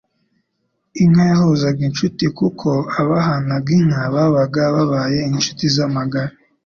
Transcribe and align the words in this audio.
Inka 1.03 1.23
yahuzaga 1.31 1.81
inshuti 1.89 2.23
kuko 2.39 2.69
abahanaga 3.01 3.69
inka 3.79 4.03
babaga 4.13 4.61
babaye 4.75 5.19
inshuti 5.35 5.63
z'amagara. 5.75 6.33